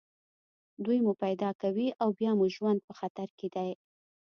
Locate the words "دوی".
0.83-0.97